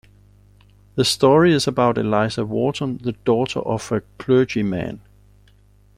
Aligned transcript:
The 0.95 1.05
story 1.05 1.53
is 1.53 1.67
about 1.67 1.99
Eliza 1.99 2.43
Wharton, 2.43 2.97
the 3.03 3.11
daughter 3.11 3.59
of 3.59 3.91
a 3.91 4.01
clergyman. 4.17 4.99